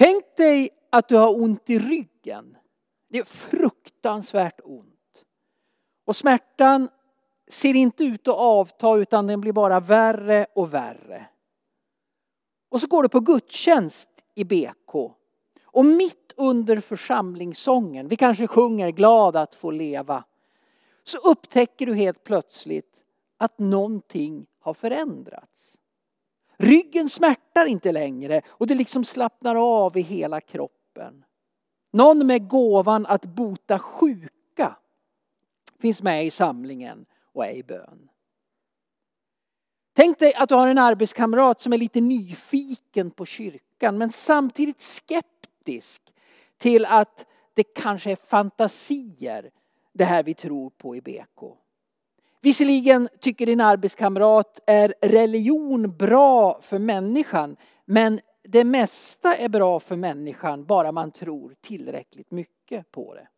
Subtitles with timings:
[0.00, 2.56] Tänk dig att du har ont i ryggen.
[3.08, 5.24] Det är fruktansvärt ont.
[6.04, 6.88] Och smärtan
[7.48, 11.26] ser inte ut att avta utan den blir bara värre och värre.
[12.68, 14.94] Och så går du på gudstjänst i BK.
[15.64, 20.24] Och mitt under församlingssången, vi kanske sjunger glad att få leva,
[21.04, 23.02] så upptäcker du helt plötsligt
[23.36, 25.76] att någonting har förändrats.
[26.60, 31.24] Ryggen smärtar inte längre och det liksom slappnar av i hela kroppen.
[31.92, 34.76] Någon med gåvan att bota sjuka
[35.78, 38.08] finns med i samlingen och är i bön.
[39.92, 44.82] Tänk dig att du har en arbetskamrat som är lite nyfiken på kyrkan men samtidigt
[44.82, 46.02] skeptisk
[46.58, 49.50] till att det kanske är fantasier
[49.92, 51.56] det här vi tror på i BK.
[52.42, 59.96] Visserligen tycker din arbetskamrat är religion bra för människan men det mesta är bra för
[59.96, 63.28] människan bara man tror tillräckligt mycket på det.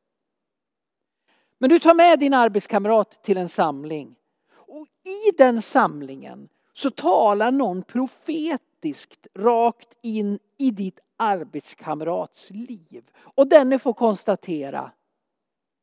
[1.58, 4.14] Men du tar med din arbetskamrat till en samling
[4.50, 13.04] och i den samlingen så talar någon profetiskt rakt in i ditt arbetskamrats liv.
[13.16, 14.92] Och denne får konstatera,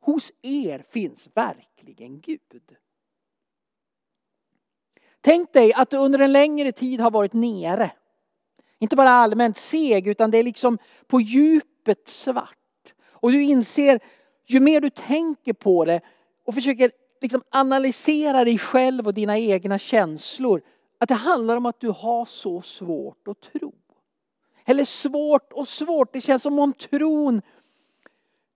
[0.01, 2.75] hos er finns verkligen Gud.
[5.21, 7.91] Tänk dig att du under en längre tid har varit nere.
[8.79, 12.55] Inte bara allmänt seg utan det är liksom på djupet svart.
[13.09, 13.99] Och du inser,
[14.47, 16.01] ju mer du tänker på det
[16.45, 16.91] och försöker
[17.21, 20.61] liksom analysera dig själv och dina egna känslor.
[20.97, 23.73] Att det handlar om att du har så svårt att tro.
[24.65, 27.41] Eller svårt och svårt, det känns som om tron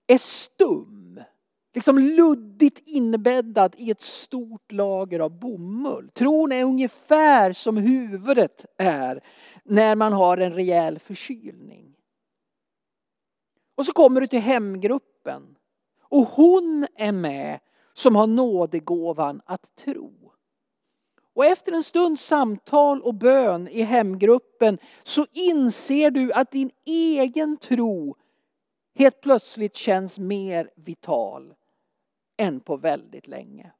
[0.07, 1.02] är stum.
[1.73, 6.09] Liksom luddigt inbäddad i ett stort lager av bomull.
[6.09, 9.23] Tron är ungefär som huvudet är
[9.63, 11.95] när man har en rejäl förkylning.
[13.75, 15.55] Och så kommer du till hemgruppen.
[16.01, 17.59] Och hon är med
[17.93, 20.31] som har nådegåvan att tro.
[21.35, 27.57] Och efter en stunds samtal och bön i hemgruppen så inser du att din egen
[27.57, 28.15] tro
[28.95, 31.53] helt plötsligt känns mer vital
[32.43, 33.71] än på väldigt länge.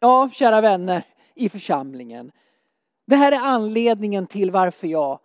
[0.00, 1.04] Ja, kära vänner
[1.34, 2.32] i församlingen.
[3.06, 5.20] Det här är anledningen till varför jag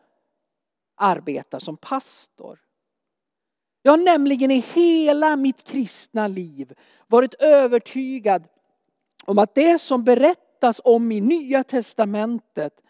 [0.95, 2.59] arbetar som pastor.
[3.81, 6.73] Jag har nämligen i hela mitt kristna liv
[7.07, 8.47] varit övertygad
[9.25, 12.81] om att det som berättas om i Nya Testamentet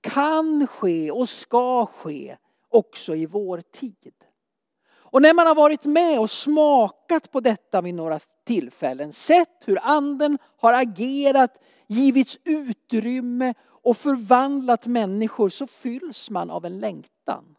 [0.00, 2.36] kan ske och ska ske
[2.68, 4.14] också i vår tid.
[5.16, 9.78] Och när man har varit med och smakat på detta vid några tillfällen, sett hur
[9.82, 17.56] anden har agerat, givits utrymme och förvandlat människor så fylls man av en längtan.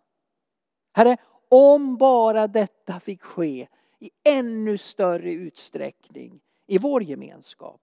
[0.94, 1.18] Herre,
[1.50, 3.68] om bara detta fick ske
[4.00, 7.82] i ännu större utsträckning i vår gemenskap.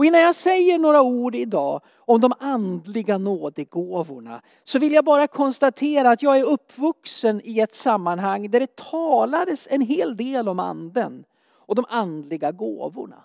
[0.00, 5.26] Och innan jag säger några ord idag om de andliga nådegåvorna så vill jag bara
[5.26, 10.60] konstatera att jag är uppvuxen i ett sammanhang där det talades en hel del om
[10.60, 13.24] anden och de andliga gåvorna.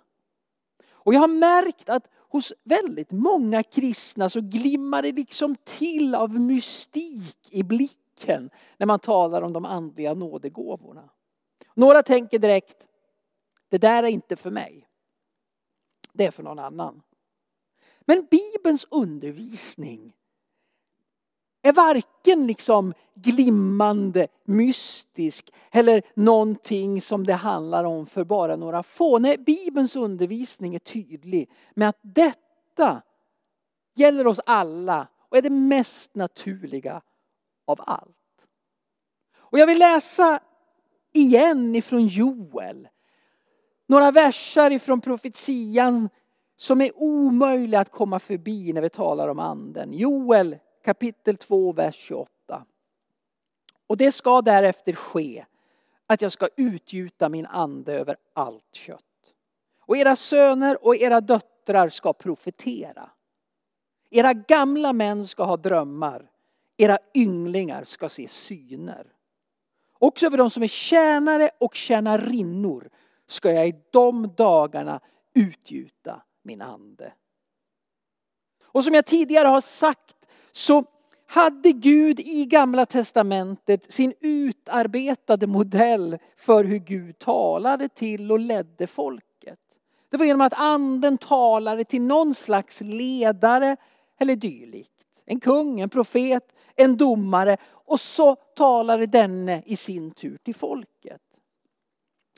[0.92, 6.40] Och jag har märkt att hos väldigt många kristna så glimmar det liksom till av
[6.40, 11.10] mystik i blicken när man talar om de andliga nådegåvorna.
[11.74, 12.88] Några tänker direkt,
[13.70, 14.85] det där är inte för mig.
[16.16, 17.02] Det är för någon annan.
[18.00, 20.14] Men Bibelns undervisning
[21.62, 29.20] är varken liksom glimmande, mystisk eller någonting som det handlar om för bara några få.
[29.20, 33.02] Nej, Bibelns undervisning är tydlig med att detta
[33.96, 37.02] gäller oss alla och är det mest naturliga
[37.66, 38.48] av allt.
[39.38, 40.40] Och jag vill läsa
[41.14, 42.88] igen ifrån Joel.
[43.88, 46.10] Några verser ifrån profetian
[46.58, 49.94] som är omöjliga att komma förbi när vi talar om anden.
[49.94, 52.66] Joel kapitel 2, vers 28.
[53.88, 55.46] Och det ska därefter ske
[56.08, 59.02] att jag ska utgjuta min ande över allt kött.
[59.80, 63.10] Och era söner och era döttrar ska profetera.
[64.10, 66.30] Era gamla män ska ha drömmar.
[66.78, 69.08] Era ynglingar ska se syner.
[69.94, 72.90] Också över de som är tjänare och tjänarinnor
[73.28, 75.00] ska jag i de dagarna
[75.34, 77.14] utgjuta min ande.
[78.64, 80.16] Och som jag tidigare har sagt
[80.52, 80.84] så
[81.28, 88.88] hade Gud i gamla testamentet sin utarbetade modell för hur Gud talade till och ledde
[88.88, 89.60] folket.
[90.10, 93.78] Det var genom att anden talade till någon slags ledare
[94.20, 94.92] eller dylikt.
[95.26, 101.22] En kung, en profet, en domare och så talade denne i sin tur till folket.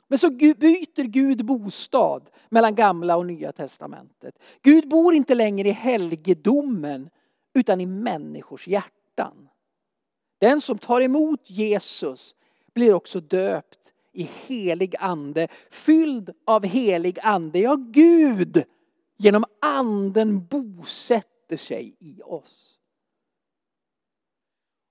[0.08, 4.38] Men så byter Gud bostad mellan gamla och nya testamentet.
[4.62, 7.10] Gud bor inte längre i helgedomen
[7.54, 9.48] utan i människors hjärtan.
[10.38, 12.34] Den som tar emot Jesus
[12.74, 17.58] blir också döpt i helig ande, fylld av helig ande.
[17.58, 18.64] Ja, Gud
[19.16, 22.78] genom anden bosätter sig i oss.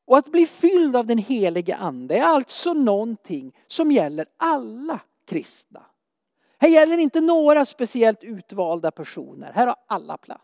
[0.05, 5.85] Och att bli fylld av den helige ande är alltså någonting som gäller alla kristna.
[6.57, 10.43] Här gäller inte några speciellt utvalda personer, här har alla plats.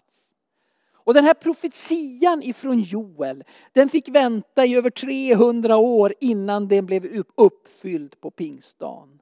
[1.05, 6.85] Och den här profetian ifrån Joel, den fick vänta i över 300 år innan den
[6.85, 9.21] blev uppfylld på pingstdagen.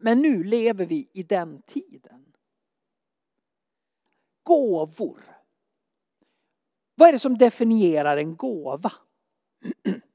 [0.00, 2.24] Men nu lever vi i den tiden.
[4.42, 5.24] Gåvor.
[6.94, 8.92] Vad är det som definierar en gåva?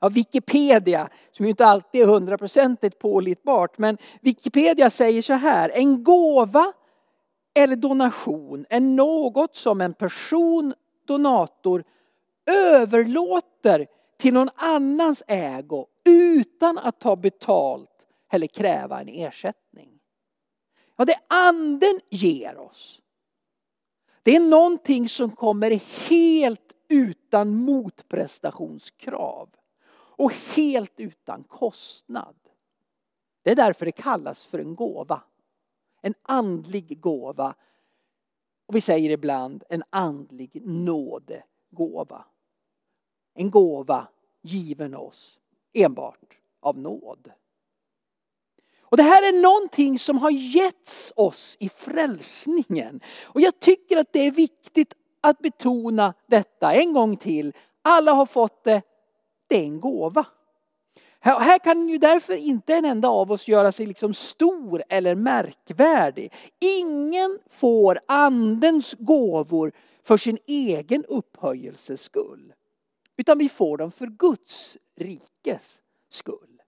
[0.00, 6.04] Ja, Wikipedia, som ju inte alltid är hundraprocentigt pålitbart, men Wikipedia säger så här, en
[6.04, 6.72] gåva
[7.54, 10.74] eller donation är något som en person,
[11.06, 11.84] donator,
[12.46, 13.86] överlåter
[14.18, 19.90] till någon annans ägo utan att ta betalt eller kräva en ersättning.
[20.96, 23.00] Ja, det anden ger oss.
[24.22, 29.48] Det är någonting som kommer helt utan motprestationskrav
[30.20, 32.34] och helt utan kostnad.
[33.42, 35.22] Det är därför det kallas för en gåva.
[36.00, 37.54] En andlig gåva.
[38.66, 42.24] Och vi säger ibland en andlig nådegåva.
[43.34, 44.08] En gåva
[44.42, 45.38] given oss
[45.72, 47.32] enbart av nåd.
[48.80, 53.00] Och det här är någonting som har getts oss i frälsningen.
[53.22, 57.52] Och jag tycker att det är viktigt att betona detta en gång till.
[57.82, 58.82] Alla har fått det,
[59.50, 60.26] det är en gåva.
[61.20, 66.32] Här kan ju därför inte en enda av oss göra sig liksom stor eller märkvärdig.
[66.58, 72.52] Ingen får andens gåvor för sin egen upphöjelses skull.
[73.16, 75.80] Utan vi får dem för Guds rikes
[76.10, 76.62] skull.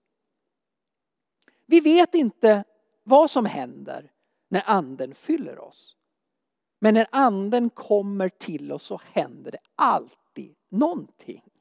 [1.67, 2.65] Vi vet inte
[3.03, 4.13] vad som händer
[4.49, 5.97] när anden fyller oss.
[6.79, 11.52] Men när anden kommer till oss så händer det alltid någonting.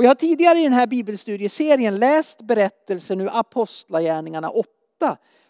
[0.00, 4.68] Och jag har tidigare i den här bibelstudieserien läst berättelsen ur Apostlagärningarna 8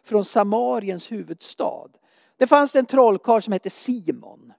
[0.03, 1.89] från Samariens huvudstad.
[2.37, 4.53] Det fanns en trollkarl som hette Simon.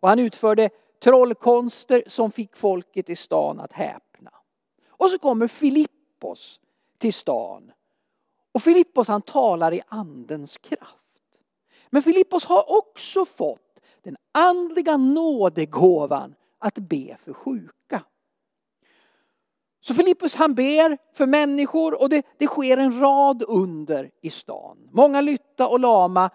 [0.00, 0.70] Och han utförde
[1.02, 4.30] trollkonster som fick folket i stan att häpna.
[4.88, 6.60] Och så kommer Filippos
[6.98, 7.72] till stan.
[8.52, 11.40] Och Filippos han talar i andens kraft.
[11.90, 18.02] Men Filippos har också fått den andliga nådegåvan att be för sjuka.
[19.80, 24.88] Så Filippus han ber för människor och det, det sker en rad under i stan.
[24.92, 26.30] Många lytta och lama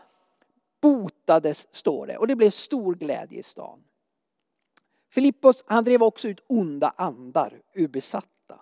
[0.81, 3.80] botades står det och det blev stor glädje i stan.
[5.12, 8.60] Filippos han drev också ut onda andar ur besatta.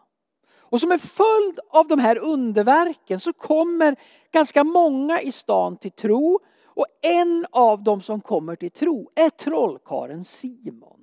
[0.71, 3.95] Och som en följd av de här underverken så kommer
[4.31, 9.29] ganska många i stan till tro och en av dem som kommer till tro är
[9.29, 11.00] trollkaren Simon.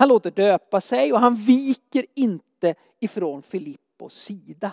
[0.00, 4.72] Han låter döpa sig och han viker inte ifrån Filippos sida.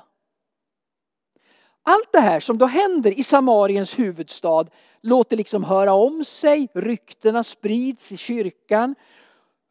[1.84, 4.68] Allt det här som då händer i Samariens huvudstad
[5.02, 6.68] låter liksom höra om sig.
[6.74, 8.96] Ryktena sprids i kyrkan.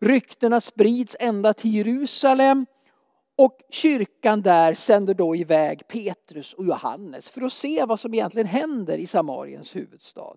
[0.00, 2.66] Ryktena sprids ända till Jerusalem.
[3.36, 8.48] Och kyrkan där sänder då iväg Petrus och Johannes för att se vad som egentligen
[8.48, 10.36] händer i Samariens huvudstad.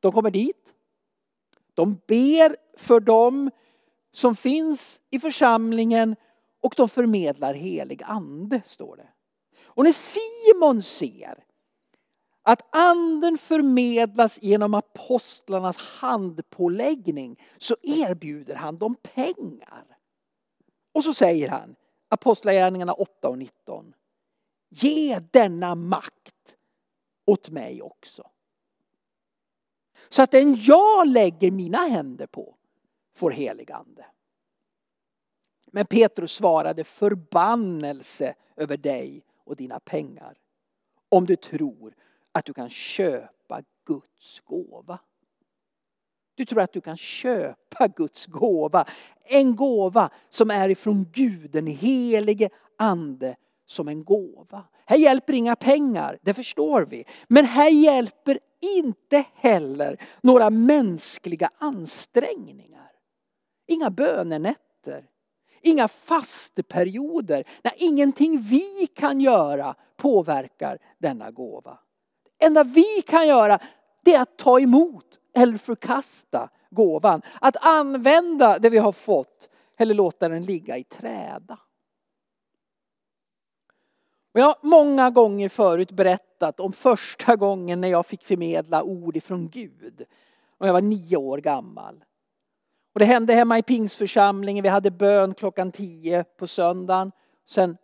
[0.00, 0.74] De kommer dit.
[1.74, 3.50] De ber för dem
[4.14, 6.16] som finns i församlingen
[6.60, 9.08] och de förmedlar helig ande, står det.
[9.64, 11.44] Och när Simon ser
[12.42, 19.84] att anden förmedlas genom apostlarnas handpåläggning så erbjuder han dem pengar.
[20.92, 21.76] Och så säger han,
[22.08, 23.94] Apostlagärningarna 8 och 19.
[24.68, 26.56] Ge denna makt
[27.26, 28.30] åt mig också.
[30.08, 32.54] Så att den jag lägger mina händer på
[33.14, 34.06] får helig ande.
[35.66, 40.38] Men Petrus svarade förbannelse över dig och dina pengar.
[41.08, 41.94] Om du tror
[42.32, 44.98] att du kan köpa Guds gåva.
[46.34, 48.86] Du tror att du kan köpa Guds gåva.
[49.24, 54.64] En gåva som är ifrån Gud, den helige ande, som en gåva.
[54.86, 57.04] Här hjälper inga pengar, det förstår vi.
[57.28, 62.83] Men här hjälper inte heller några mänskliga ansträngningar.
[63.66, 65.06] Inga bönenätter,
[65.60, 71.78] inga fasteperioder, när ingenting vi kan göra påverkar denna gåva.
[72.38, 73.58] Det enda vi kan göra
[74.02, 77.22] det är att ta emot eller förkasta gåvan.
[77.40, 81.58] Att använda det vi har fått eller låta den ligga i träda.
[84.34, 89.16] Och jag har många gånger förut berättat om första gången när jag fick förmedla ord
[89.16, 90.04] ifrån Gud.
[90.58, 92.04] Och jag var nio år gammal.
[92.94, 94.62] Och det hände hemma i pingsförsamlingen.
[94.62, 97.12] Vi hade bön klockan tio på söndagen.
[97.46, 97.76] Sen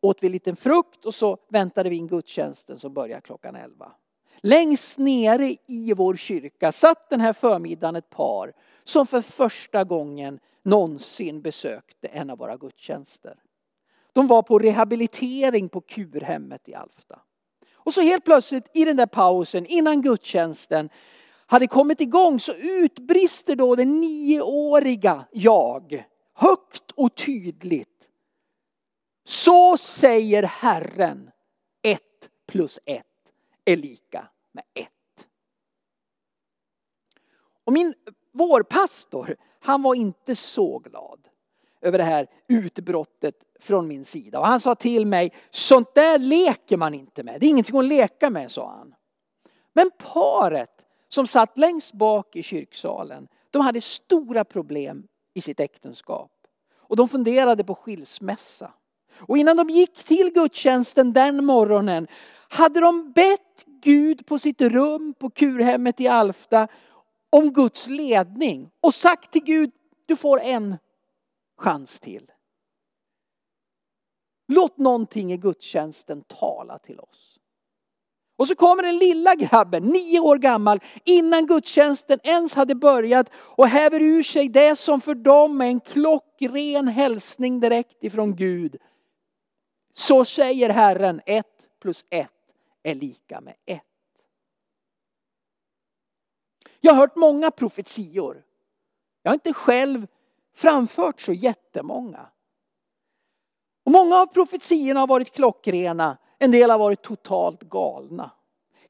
[0.00, 3.92] åt vi en liten frukt och så väntade vi in gudstjänsten som börjar klockan elva.
[4.40, 8.52] Längst nere i vår kyrka satt den här förmiddagen ett par
[8.84, 13.36] som för första gången någonsin besökte en av våra gudstjänster.
[14.12, 17.20] De var på rehabilitering på kurhemmet i Alfta.
[17.74, 20.90] Och så helt plötsligt i den där pausen innan gudstjänsten
[21.46, 27.88] hade kommit igång så utbrister då det nioåriga jag högt och tydligt.
[29.24, 31.30] Så säger Herren,
[31.82, 33.06] ett plus ett
[33.64, 35.26] är lika med ett.
[37.64, 37.94] Och min
[38.32, 41.28] vårpastor han var inte så glad
[41.80, 44.40] över det här utbrottet från min sida.
[44.40, 47.40] Och han sa till mig, sånt där leker man inte med.
[47.40, 48.94] Det är ingenting att leka med, sa han.
[49.72, 50.73] Men paret
[51.14, 56.30] som satt längst bak i kyrksalen, de hade stora problem i sitt äktenskap.
[56.76, 58.72] Och de funderade på skilsmässa.
[59.18, 62.06] Och innan de gick till gudstjänsten den morgonen
[62.48, 66.68] hade de bett Gud på sitt rum på kurhemmet i Alfta
[67.30, 69.70] om Guds ledning och sagt till Gud,
[70.06, 70.76] du får en
[71.56, 72.32] chans till.
[74.48, 77.33] Låt någonting i gudstjänsten tala till oss.
[78.36, 83.68] Och så kommer den lilla grabben, nio år gammal, innan gudstjänsten ens hade börjat och
[83.68, 88.76] häver ur sig det som för dem är en klockren hälsning direkt ifrån Gud.
[89.94, 92.30] Så säger Herren, ett plus ett
[92.82, 93.82] är lika med ett.
[96.80, 98.44] Jag har hört många profetior.
[99.22, 100.06] Jag har inte själv
[100.54, 102.26] framfört så jättemånga.
[103.84, 108.30] Och många av profetiorna har varit klockrena, en del har varit totalt galna.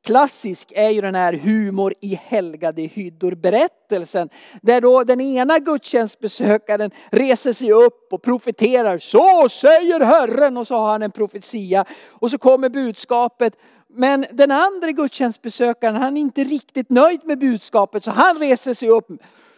[0.05, 4.29] Klassisk är ju den här humor i helgade hyddor berättelsen.
[4.63, 8.99] Där då den ena gudstjänstbesökaren reser sig upp och profeterar.
[8.99, 11.85] Så säger Herren och så har han en profetia.
[12.09, 13.57] Och så kommer budskapet.
[13.89, 18.89] Men den andra gudstjänstbesökaren han är inte riktigt nöjd med budskapet så han reser sig
[18.89, 19.09] upp.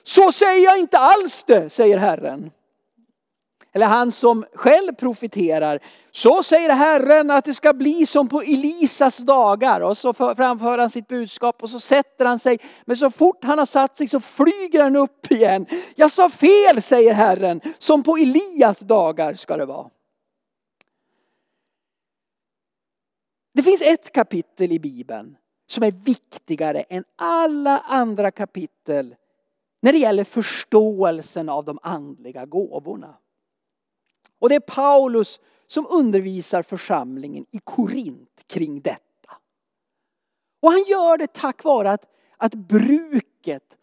[0.05, 2.51] Så säger jag inte alls det, säger Herren
[3.77, 5.79] eller han som själv profeterar.
[6.11, 9.81] Så säger Herren att det ska bli som på Elisas dagar.
[9.81, 12.59] Och så framför han sitt budskap och så sätter han sig.
[12.85, 15.67] Men så fort han har satt sig så flyger han upp igen.
[15.95, 17.61] Jag sa fel säger Herren.
[17.79, 19.91] Som på Elias dagar ska det vara.
[23.55, 29.15] Det finns ett kapitel i Bibeln som är viktigare än alla andra kapitel
[29.83, 33.15] när det gäller förståelsen av de andliga gåvorna.
[34.39, 39.37] Och det är Paulus som undervisar församlingen i Korint kring detta.
[40.63, 42.05] Och han gör det tack vare att,
[42.37, 43.77] att bruket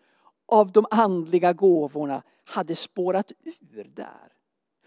[0.47, 4.33] av de andliga gåvorna hade spårat ur där.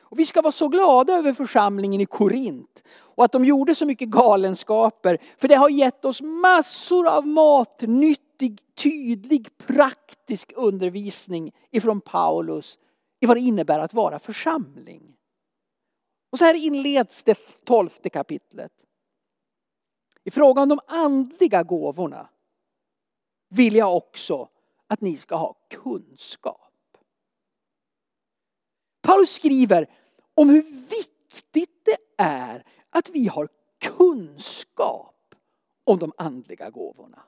[0.00, 3.86] Och vi ska vara så glada över församlingen i Korint och att de gjorde så
[3.86, 5.18] mycket galenskaper.
[5.38, 12.78] För det har gett oss massor av matnyttig, tydlig, praktisk undervisning ifrån Paulus
[13.20, 15.15] i vad det innebär att vara församling.
[16.36, 18.72] Och så här inleds det tolfte kapitlet.
[20.24, 22.28] I fråga om de andliga gåvorna
[23.48, 24.48] vill jag också
[24.86, 26.98] att ni ska ha kunskap.
[29.00, 29.90] Paulus skriver
[30.34, 33.48] om hur viktigt det är att vi har
[33.80, 35.34] kunskap
[35.84, 37.22] om de andliga gåvorna.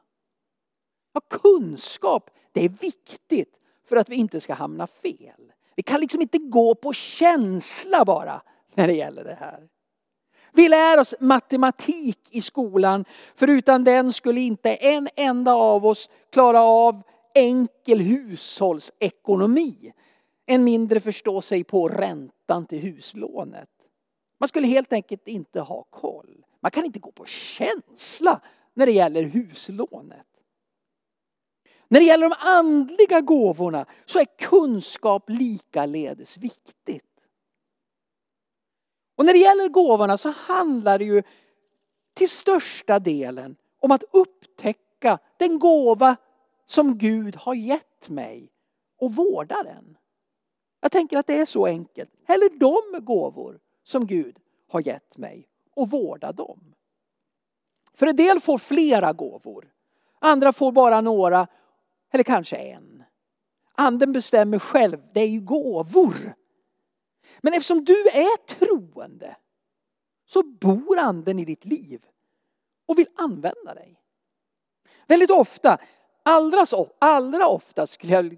[1.13, 5.53] Ja, kunskap, det är viktigt för att vi inte ska hamna fel.
[5.75, 8.43] Vi kan liksom inte gå på känsla bara
[8.79, 9.69] när det gäller det här.
[10.53, 13.05] Vi lär oss matematik i skolan,
[13.35, 17.03] för utan den skulle inte en enda av oss klara av
[17.35, 19.93] enkel hushållsekonomi.
[20.47, 23.69] Än mindre förstå sig på räntan till huslånet.
[24.41, 26.45] Man skulle helt enkelt inte ha koll.
[26.61, 28.41] Man kan inte gå på känsla
[28.75, 30.27] när det gäller huslånet.
[31.89, 37.08] När det gäller de andliga gåvorna så är kunskap likaledes viktigt.
[39.19, 41.23] Och när det gäller gåvorna så handlar det ju
[42.15, 46.17] till största delen om att upptäcka den gåva
[46.67, 48.53] som Gud har gett mig
[49.01, 49.99] och vårda den.
[50.81, 52.11] Jag tänker att det är så enkelt.
[52.29, 56.75] Eller de gåvor som Gud har gett mig och vårda dem.
[57.95, 59.73] För en del får flera gåvor.
[60.19, 61.47] Andra får bara några
[62.13, 63.05] eller kanske en.
[63.75, 66.35] Anden bestämmer själv, det är ju gåvor.
[67.41, 69.37] Men eftersom du är troende
[70.27, 72.01] så bor anden i ditt liv
[72.87, 74.01] och vill använda dig.
[75.07, 75.79] Väldigt ofta,
[76.23, 78.37] allra, så, allra ofta skulle jag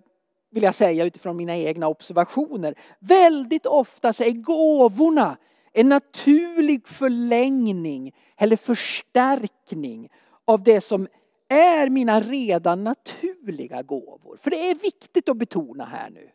[0.50, 5.37] vilja säga utifrån mina egna observationer, väldigt ofta så är gåvorna
[5.73, 10.09] en naturlig förlängning eller förstärkning
[10.44, 11.09] av det som
[11.49, 14.37] är mina redan naturliga gåvor.
[14.37, 16.30] För det är viktigt att betona här nu.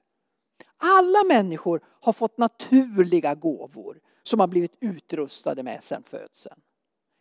[0.78, 6.62] Alla människor har fått naturliga gåvor som har blivit utrustade med sedan födseln.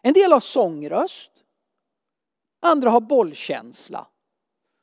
[0.03, 1.31] En del har sångröst.
[2.61, 4.07] Andra har bollkänsla.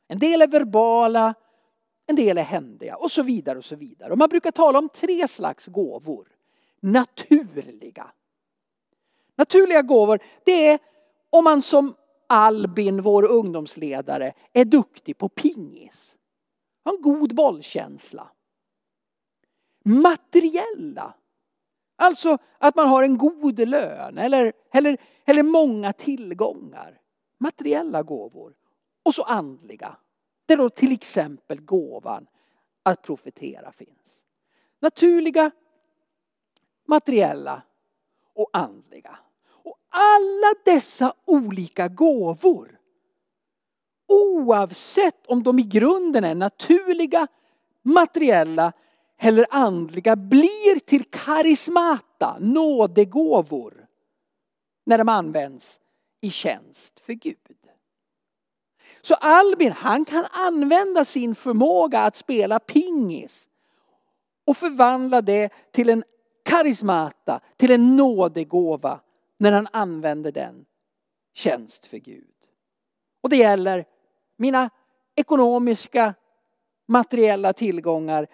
[0.08, 1.34] En del är verbala.
[2.08, 4.12] En del är händiga och så vidare och så vidare.
[4.12, 6.28] Och man brukar tala om tre slags gåvor.
[6.80, 8.12] Naturliga.
[9.36, 10.80] Naturliga gåvor, det är
[11.30, 11.96] om man som
[12.28, 16.16] Albin, vår ungdomsledare, är duktig på pingis.
[16.84, 18.32] Har en god bollkänsla.
[19.84, 21.14] Materiella.
[21.96, 27.02] Alltså att man har en god lön eller, eller, eller många tillgångar.
[27.38, 28.54] Materiella gåvor.
[29.04, 29.98] Och så andliga.
[30.46, 32.28] Där då till exempel gåvan
[32.84, 34.22] att profetera finns.
[34.80, 35.52] Naturliga,
[36.88, 37.62] materiella
[38.34, 39.20] och andliga.
[39.48, 42.82] Och alla dessa olika gåvor
[44.12, 47.28] oavsett om de i grunden är naturliga,
[47.82, 48.74] materiella
[49.24, 53.88] eller andliga blir till karismata, nådegåvor
[54.86, 55.80] när de används
[56.22, 57.38] i tjänst för Gud.
[59.02, 63.50] Så Albin han kan använda sin förmåga att spela pingis
[64.46, 66.04] och förvandla det till en
[66.44, 69.00] karismata, till en nådegåva
[69.38, 70.66] när han använder den
[71.34, 72.28] tjänst för Gud.
[73.22, 73.86] Och det gäller
[74.38, 74.70] mina
[75.16, 76.14] ekonomiska
[76.88, 78.28] materiella tillgångar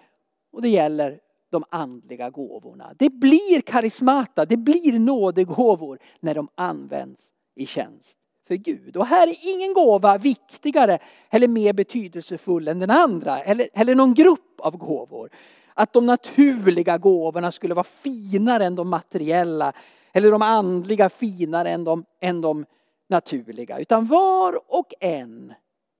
[0.57, 2.93] och det gäller de andliga gåvorna.
[2.97, 7.21] Det blir karismata, det blir nådegåvor när de används
[7.55, 8.17] i tjänst
[8.47, 8.97] för Gud.
[8.97, 14.13] Och här är ingen gåva viktigare eller mer betydelsefull än den andra eller, eller någon
[14.13, 15.29] grupp av gåvor.
[15.73, 19.73] Att de naturliga gåvorna skulle vara finare än de materiella
[20.13, 22.65] eller de andliga finare än de, än de
[23.07, 23.79] naturliga.
[23.79, 25.53] Utan var och en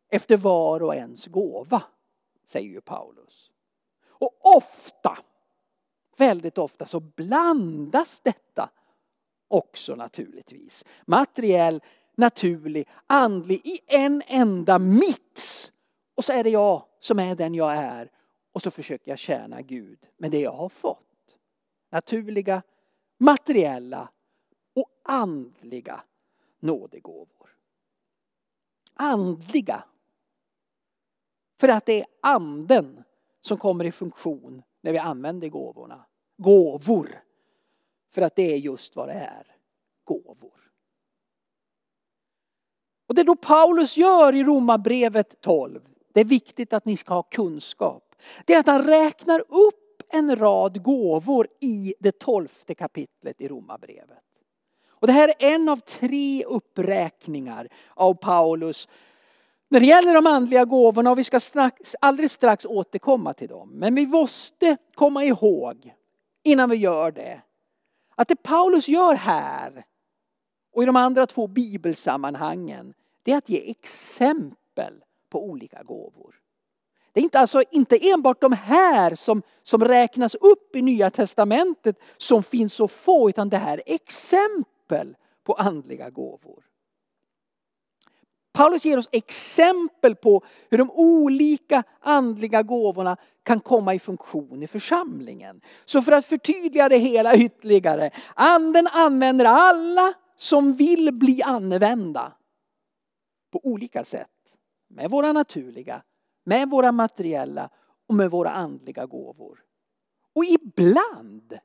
[0.10, 1.84] efter var och ens gåva,
[2.48, 3.47] säger ju Paulus.
[4.20, 5.18] Och ofta,
[6.18, 8.70] väldigt ofta så blandas detta
[9.48, 10.86] också naturligtvis.
[11.06, 11.84] Materiell,
[12.16, 15.72] naturlig, andlig i en enda mix.
[16.16, 18.12] Och så är det jag som är den jag är.
[18.52, 21.38] Och så försöker jag tjäna Gud med det jag har fått.
[21.90, 22.62] Naturliga,
[23.18, 24.10] materiella
[24.74, 26.04] och andliga
[26.60, 27.58] nådegåvor.
[28.94, 29.84] Andliga.
[31.60, 33.04] För att det är anden
[33.48, 36.06] som kommer i funktion när vi använder gåvorna.
[36.38, 37.24] Gåvor.
[38.14, 39.56] För att det är just vad det är.
[40.04, 40.72] Gåvor.
[43.08, 45.82] Och det då Paulus gör i Romarbrevet 12.
[46.14, 48.16] Det är viktigt att ni ska ha kunskap.
[48.46, 54.24] Det är att han räknar upp en rad gåvor i det tolfte kapitlet i Romarbrevet.
[54.90, 58.88] Och det här är en av tre uppräkningar av Paulus
[59.70, 63.70] när det gäller de andliga gåvorna och vi ska strax, alldeles strax återkomma till dem.
[63.74, 65.94] Men vi måste komma ihåg
[66.44, 67.42] innan vi gör det
[68.16, 69.86] att det Paulus gör här
[70.74, 74.94] och i de andra två bibelsammanhangen det är att ge exempel
[75.30, 76.36] på olika gåvor.
[77.12, 82.00] Det är inte, alltså, inte enbart de här som, som räknas upp i Nya Testamentet
[82.18, 86.67] som finns så få utan det här är exempel på andliga gåvor.
[88.58, 94.68] Paulus ger oss exempel på hur de olika andliga gåvorna kan komma i funktion i
[94.68, 95.62] församlingen.
[95.86, 98.10] Så för att förtydliga det hela ytterligare.
[98.36, 102.34] Anden använder alla som vill bli använda.
[103.52, 104.28] På olika sätt.
[104.90, 106.02] Med våra naturliga,
[106.46, 107.70] med våra materiella
[108.08, 109.60] och med våra andliga gåvor.
[110.36, 111.58] Och ibland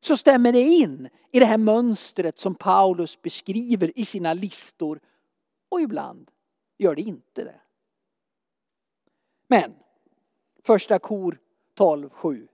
[0.00, 5.00] så stämmer det in i det här mönstret som Paulus beskriver i sina listor
[5.74, 6.30] och ibland
[6.76, 7.60] gör det inte det.
[9.46, 9.74] Men
[10.62, 11.38] första kor
[11.74, 12.48] 12.7.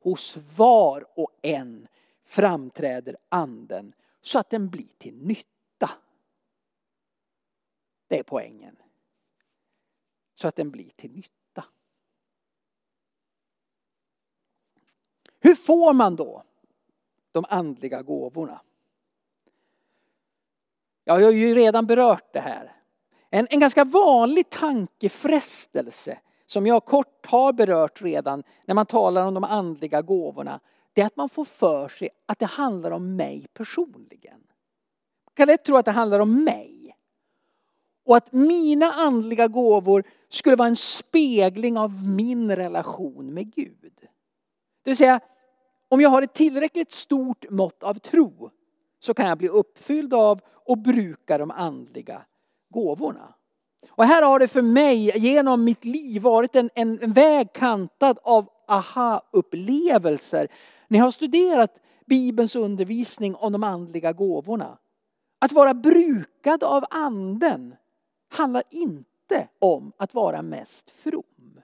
[0.00, 1.88] Hos var och en
[2.22, 5.90] framträder anden så att den blir till nytta.
[8.06, 8.76] Det är poängen.
[10.34, 11.64] Så att den blir till nytta.
[15.40, 16.44] Hur får man då
[17.32, 18.60] de andliga gåvorna?
[21.18, 22.72] Jag har ju redan berört det här.
[23.30, 29.34] En, en ganska vanlig tankefrestelse som jag kort har berört redan när man talar om
[29.34, 30.60] de andliga gåvorna.
[30.92, 34.38] Det är att man får för sig att det handlar om mig personligen.
[35.26, 36.96] Man kan lätt tro att det handlar om mig.
[38.04, 43.92] Och att mina andliga gåvor skulle vara en spegling av min relation med Gud.
[44.82, 45.20] Det vill säga,
[45.88, 48.50] om jag har ett tillräckligt stort mått av tro
[49.00, 52.22] så kan jag bli uppfylld av och bruka de andliga
[52.70, 53.34] gåvorna.
[53.88, 58.48] Och här har det för mig genom mitt liv varit en, en väg kantad av
[58.66, 60.48] aha-upplevelser.
[60.88, 64.78] När jag har studerat Bibelns undervisning om de andliga gåvorna.
[65.38, 67.74] Att vara brukad av anden
[68.28, 71.60] handlar inte om att vara mest from.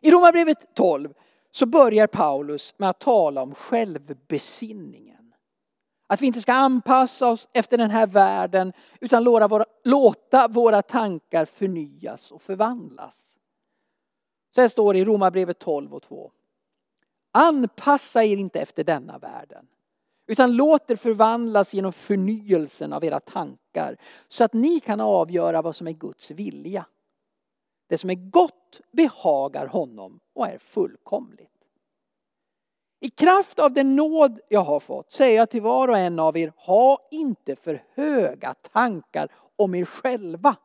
[0.00, 1.14] I Romarbrevet 12
[1.50, 5.15] så börjar Paulus med att tala om självbesinningen.
[6.06, 10.82] Att vi inte ska anpassa oss efter den här världen utan låta våra, låta våra
[10.82, 13.28] tankar förnyas och förvandlas.
[14.54, 16.32] Sen står det i Romarbrevet 12 och 2.
[17.32, 19.66] Anpassa er inte efter denna världen
[20.26, 23.96] utan låt er förvandlas genom förnyelsen av era tankar
[24.28, 26.86] så att ni kan avgöra vad som är Guds vilja.
[27.88, 31.55] Det som är gott behagar honom och är fullkomligt.
[33.00, 36.36] I kraft av den nåd jag har fått säger jag till var och en av
[36.36, 40.56] er, ha inte för höga tankar om er själva.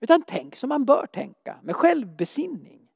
[0.00, 2.88] Utan tänk som man bör tänka, med självbesinning.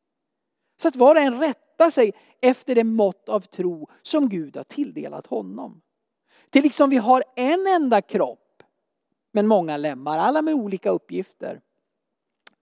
[0.83, 4.64] Så att var och en rättar sig efter det mått av tro som Gud har
[4.64, 5.83] tilldelat honom.
[6.51, 8.62] Till liksom vi har en enda kropp,
[9.33, 11.61] men många lemmar, alla med olika uppgifter.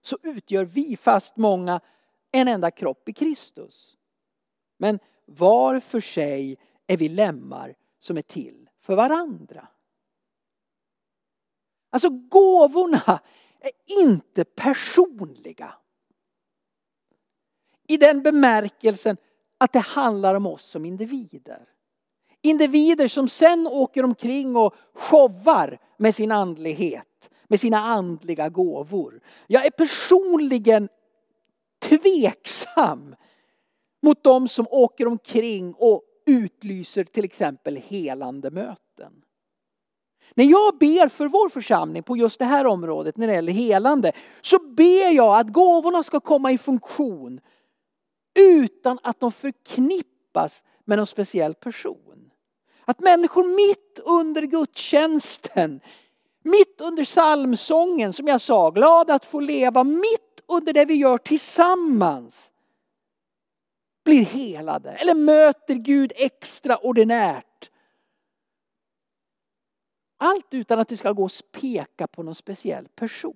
[0.01, 1.81] Så utgör vi, fast många,
[2.31, 3.97] en enda kropp i Kristus.
[4.77, 6.57] Men var för sig
[6.87, 9.67] är vi lemmar som är till för varandra.
[11.89, 13.19] Alltså gåvorna
[13.59, 13.71] är
[14.03, 15.73] inte personliga.
[17.87, 19.17] I den bemärkelsen
[19.57, 21.69] att det handlar om oss som individer.
[22.41, 29.21] Individer som sen åker omkring och showar med sin andlighet, med sina andliga gåvor.
[29.47, 30.89] Jag är personligen
[31.79, 33.15] tveksam
[34.05, 39.13] mot de som åker omkring och utlyser till exempel helande möten.
[40.35, 44.11] När jag ber för vår församling på just det här området när det gäller helande
[44.41, 47.39] så ber jag att gåvorna ska komma i funktion
[48.39, 52.31] utan att de förknippas med någon speciell person.
[52.85, 55.81] Att människor mitt under gudstjänsten,
[56.43, 61.17] mitt under psalmsången som jag sa, glad att få leva, mitt under det vi gör
[61.17, 62.51] tillsammans
[64.05, 67.69] blir helade eller möter Gud extraordinärt.
[70.17, 73.35] Allt utan att det ska gå att peka på någon speciell person.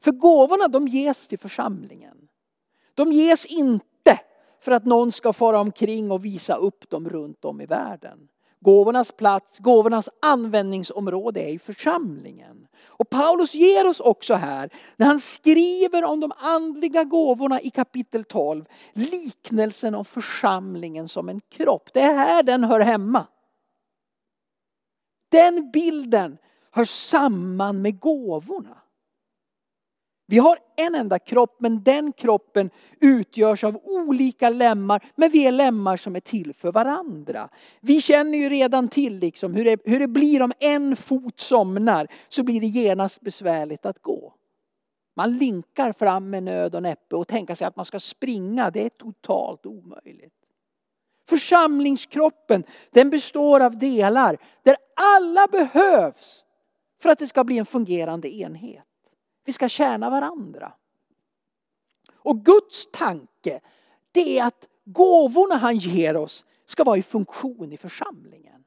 [0.00, 2.28] För gåvorna de ges till församlingen.
[2.94, 4.20] De ges inte
[4.60, 8.28] för att någon ska fara omkring och visa upp dem runt om i världen.
[8.64, 12.66] Gåvornas plats, gåvornas användningsområde är i församlingen.
[12.86, 18.24] Och Paulus ger oss också här, när han skriver om de andliga gåvorna i kapitel
[18.24, 21.90] 12, liknelsen om församlingen som en kropp.
[21.92, 23.26] Det är här den hör hemma.
[25.30, 26.38] Den bilden
[26.70, 28.78] hör samman med gåvorna.
[30.26, 35.52] Vi har en enda kropp men den kroppen utgörs av olika lemmar men vi är
[35.52, 37.48] lemmar som är till för varandra.
[37.80, 42.06] Vi känner ju redan till liksom hur, det, hur det blir om en fot somnar
[42.28, 44.34] så blir det genast besvärligt att gå.
[45.16, 48.84] Man linkar fram med nöd och näppe och tänka sig att man ska springa det
[48.84, 50.34] är totalt omöjligt.
[51.28, 56.44] Församlingskroppen den består av delar där alla behövs
[57.02, 58.84] för att det ska bli en fungerande enhet.
[59.44, 60.72] Vi ska tjäna varandra.
[62.14, 63.60] Och Guds tanke
[64.12, 68.64] det är att gåvorna han ger oss ska vara i funktion i församlingen.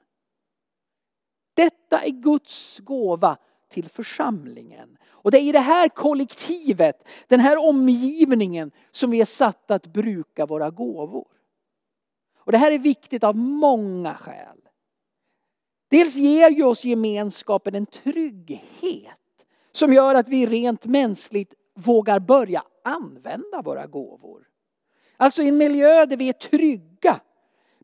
[1.53, 3.37] Detta är Guds gåva
[3.69, 4.97] till församlingen.
[5.07, 9.87] Och det är i det här kollektivet, den här omgivningen som vi är satta att
[9.87, 11.27] bruka våra gåvor.
[12.37, 14.57] Och det här är viktigt av många skäl.
[15.89, 19.19] Dels ger ju oss gemenskapen en trygghet
[19.77, 24.47] som gör att vi rent mänskligt vågar börja använda våra gåvor.
[25.17, 27.21] Alltså i en miljö där vi är trygga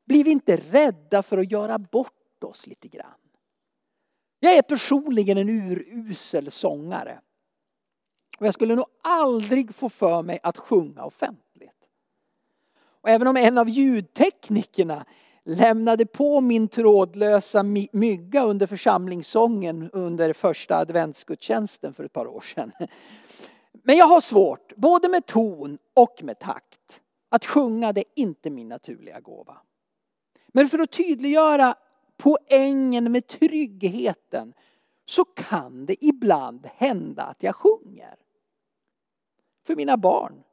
[0.05, 3.19] blir vi inte rädda för att göra bort oss lite grann.
[4.39, 7.19] Jag är personligen en urusel sångare.
[8.39, 11.87] Och jag skulle nog aldrig få för mig att sjunga offentligt.
[13.01, 15.05] Och även om en av ljudteknikerna
[15.45, 22.71] lämnade på min trådlösa mygga under församlingssången under första adventsgudstjänsten för ett par år sedan.
[23.83, 27.01] Men jag har svårt, både med ton och med takt.
[27.29, 29.57] Att sjunga det är inte min naturliga gåva.
[30.47, 31.75] Men för att tydliggöra
[32.17, 34.53] poängen med tryggheten
[35.05, 38.15] så kan det ibland hända att jag sjunger.
[39.65, 40.43] För mina barn.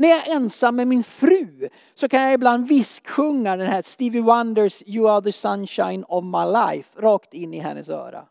[0.00, 4.20] När jag är ensam med min fru så kan jag ibland visksjunga den här Stevie
[4.20, 8.26] Wonders You are the sunshine of my life rakt in i hennes öra.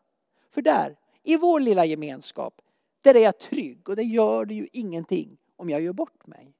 [0.51, 2.61] För där, i vår lilla gemenskap,
[3.01, 6.53] där är jag trygg och det gör det ju ingenting om jag gör bort mig.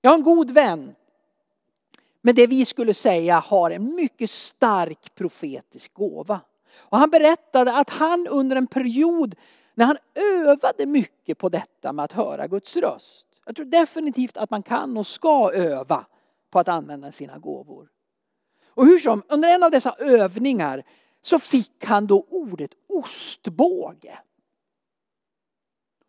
[0.00, 0.94] Jag har en god vän
[2.20, 6.40] med det vi skulle säga har en mycket stark profetisk gåva.
[6.76, 9.34] Och han berättade att han under en period
[9.78, 13.26] när han övade mycket på detta med att höra Guds röst.
[13.46, 16.06] Jag tror definitivt att man kan och ska öva
[16.50, 17.88] på att använda sina gåvor.
[18.68, 20.82] Och hur som, under en av dessa övningar
[21.22, 24.18] så fick han då ordet ostbåge.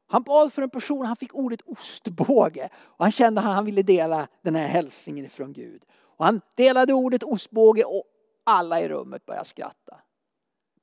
[0.08, 2.70] Han bad för en person, han fick ordet ostbåge.
[2.76, 5.86] Och han kände att han ville dela den här hälsningen ifrån Gud.
[5.92, 8.04] Och han delade ordet ostbåge och
[8.44, 10.00] alla i rummet började skratta.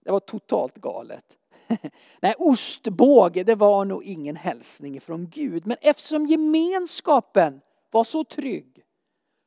[0.05, 1.25] Det var totalt galet.
[2.21, 5.67] Nej, ostbåge det var nog ingen hälsning från Gud.
[5.67, 8.85] Men eftersom gemenskapen var så trygg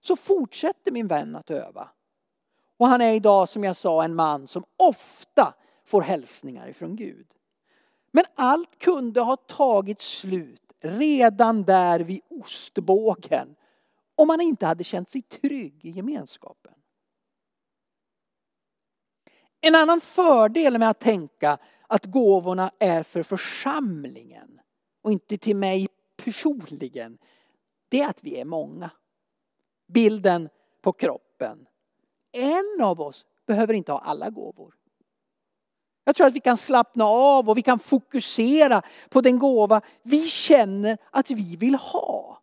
[0.01, 1.89] så fortsätter min vän att öva.
[2.77, 5.53] Och han är idag som jag sa en man som ofta
[5.85, 7.27] får hälsningar ifrån Gud.
[8.11, 13.55] Men allt kunde ha tagit slut redan där vid ostbågen
[14.15, 16.73] om han inte hade känt sig trygg i gemenskapen.
[19.61, 24.61] En annan fördel med att tänka att gåvorna är för församlingen
[25.01, 27.17] och inte till mig personligen,
[27.89, 28.91] det är att vi är många.
[29.87, 30.49] Bilden
[30.81, 31.67] på kroppen.
[32.31, 34.75] En av oss behöver inte ha alla gåvor.
[36.03, 40.27] Jag tror att vi kan slappna av och vi kan fokusera på den gåva vi
[40.27, 42.41] känner att vi vill ha.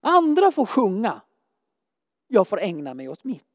[0.00, 1.20] Andra får sjunga.
[2.26, 3.51] Jag får ägna mig åt mitt.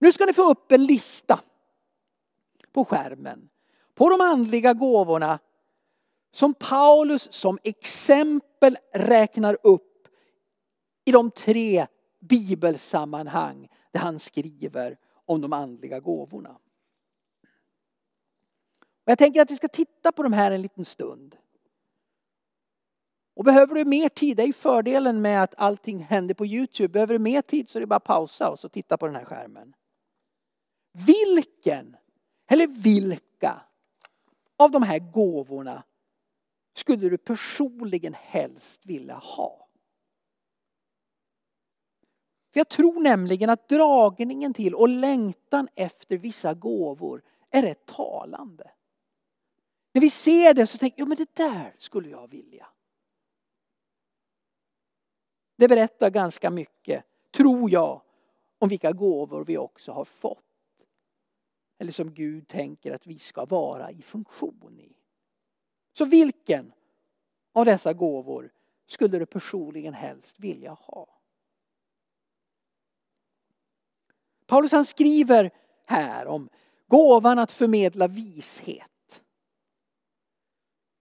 [0.00, 1.40] Nu ska ni få upp en lista
[2.72, 3.50] på skärmen
[3.94, 5.38] på de andliga gåvorna
[6.32, 10.08] som Paulus som exempel räknar upp
[11.04, 11.86] i de tre
[12.20, 16.58] bibelsammanhang där han skriver om de andliga gåvorna.
[19.04, 21.36] jag tänker att vi ska titta på de här en liten stund.
[23.34, 26.92] Och behöver du mer tid, det är ju fördelen med att allting händer på Youtube.
[26.92, 29.16] Behöver du mer tid så är det bara att pausa och så titta på den
[29.16, 29.74] här skärmen.
[30.92, 31.96] Vilken
[32.46, 33.62] eller vilka
[34.56, 35.82] av de här gåvorna
[36.74, 39.68] skulle du personligen helst vilja ha?
[42.52, 48.70] För jag tror nämligen att dragningen till och längtan efter vissa gåvor är rätt talande.
[49.92, 52.66] När vi ser det så tänker jag, men det där skulle jag vilja.
[55.56, 58.02] Det berättar ganska mycket, tror jag,
[58.58, 60.49] om vilka gåvor vi också har fått.
[61.80, 64.96] Eller som Gud tänker att vi ska vara i funktion i.
[65.98, 66.72] Så vilken
[67.52, 68.52] av dessa gåvor
[68.86, 71.20] skulle du personligen helst vilja ha?
[74.46, 75.50] Paulus han skriver
[75.84, 76.48] här om
[76.86, 79.22] gåvan att förmedla vishet.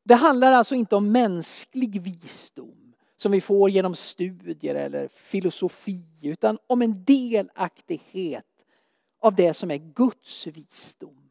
[0.03, 6.57] Det handlar alltså inte om mänsklig visdom som vi får genom studier eller filosofi utan
[6.67, 8.48] om en delaktighet
[9.19, 11.29] av det som är Guds visdom.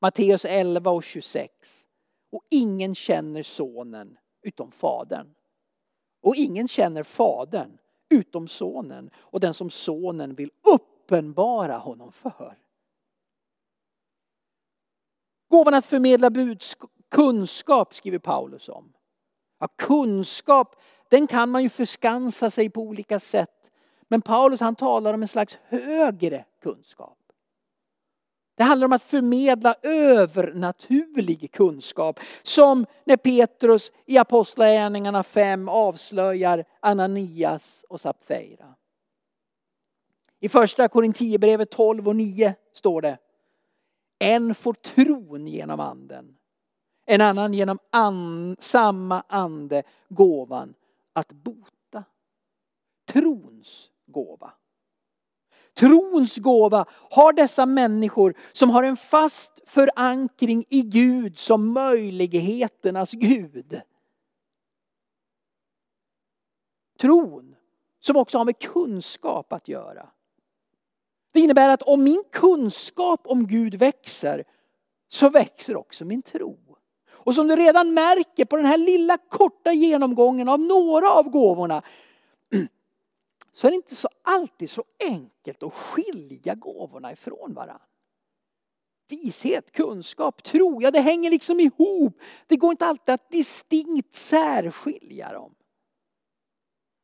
[0.00, 1.86] Matteus 11 och 26.
[2.32, 5.34] Och ingen känner sonen utom fadern.
[6.22, 7.78] Och ingen känner fadern
[8.10, 12.58] utom sonen och den som sonen vill uppenbara honom för.
[15.48, 18.92] Gåvan att förmedla budskap, kunskap skriver Paulus om.
[19.58, 20.76] Ja, kunskap
[21.08, 23.63] den kan man ju förskansa sig på olika sätt.
[24.08, 27.18] Men Paulus han talar om en slags högre kunskap.
[28.56, 32.20] Det handlar om att förmedla övernaturlig kunskap.
[32.42, 38.74] Som när Petrus i Apostlagärningarna 5 avslöjar Ananias och Sapfeira.
[40.40, 43.18] I första Korinthierbrevet 12 och 9 står det.
[44.18, 46.36] En får tron genom anden.
[47.06, 50.74] En annan genom an, samma ande gåvan
[51.12, 52.04] att bota.
[53.06, 54.52] Trons gåva.
[55.74, 63.80] Trons gåva har dessa människor som har en fast förankring i Gud som möjligheternas Gud.
[67.00, 67.56] Tron
[68.00, 70.08] som också har med kunskap att göra.
[71.32, 74.44] Det innebär att om min kunskap om Gud växer
[75.08, 76.58] så växer också min tro.
[77.10, 81.82] Och som du redan märker på den här lilla korta genomgången av några av gåvorna
[83.54, 87.86] så är det inte så alltid så enkelt att skilja gåvorna ifrån varandra.
[89.08, 92.20] Vishet, kunskap, tro, ja det hänger liksom ihop.
[92.46, 95.54] Det går inte alltid att distinkt särskilja dem.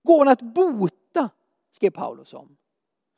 [0.03, 1.31] Gåvan att bota
[1.73, 2.57] skrev Paulus om.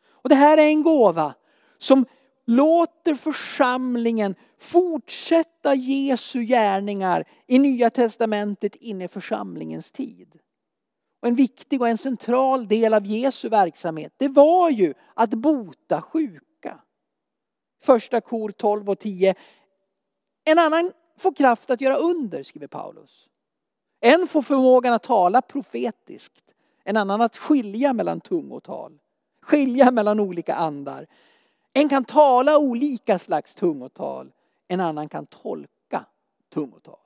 [0.07, 1.35] Och det här är en gåva
[1.79, 2.07] som
[2.45, 10.39] låter församlingen fortsätta Jesu gärningar i Nya Testamentet in i församlingens tid.
[11.23, 16.03] Och en viktig och en central del av Jesu verksamhet, det var ju att bota
[16.03, 16.81] sjuka.
[17.83, 19.35] Första kor 12 och 10.
[20.45, 23.29] En annan får kraft att göra under, skriver Paulus.
[24.01, 26.55] En får förmågan att tala profetiskt.
[26.85, 28.99] En annan att skilja mellan tungotal.
[29.43, 31.07] Skilja mellan olika andar.
[31.73, 34.33] En kan tala olika slags tungotal.
[34.69, 36.07] En annan kan tolka
[36.55, 36.99] tungotal.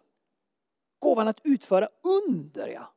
[0.99, 1.89] Gåvan att utföra
[2.29, 2.93] under, ja.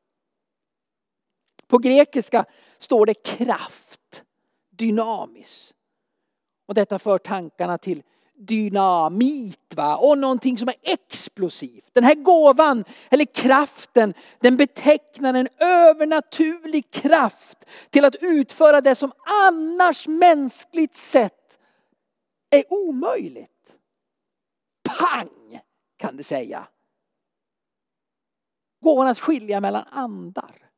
[1.69, 2.45] På grekiska
[2.77, 4.23] står det kraft,
[4.69, 5.73] dynamis.
[6.67, 8.03] Och detta för tankarna till
[8.39, 9.97] dynamit va?
[9.97, 11.89] och någonting som är explosivt.
[11.93, 19.12] Den här gåvan eller kraften den betecknar en övernaturlig kraft till att utföra det som
[19.47, 21.60] annars mänskligt sett
[22.49, 23.75] är omöjligt.
[24.99, 25.60] Pang
[25.97, 26.67] kan det säga.
[28.82, 30.68] Gåvan att skilja mellan andar.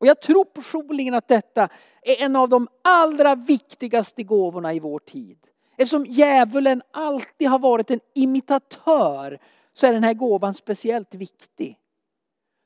[0.00, 1.68] Och jag tror personligen att detta
[2.02, 5.38] är en av de allra viktigaste gåvorna i vår tid.
[5.76, 9.38] Eftersom djävulen alltid har varit en imitatör
[9.72, 11.76] så är den här gåvan speciellt viktig.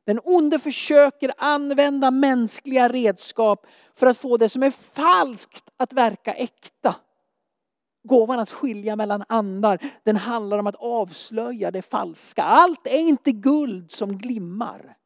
[0.06, 6.32] Den onde försöker använda mänskliga redskap för att få det som är falskt att verka
[6.32, 6.94] äkta.
[8.08, 12.42] Gåvan att skilja mellan andar, den handlar om att avslöja det falska.
[12.42, 14.96] Allt är inte guld som glimmar.